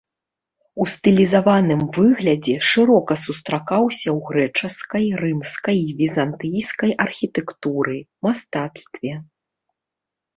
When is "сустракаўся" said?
3.25-4.09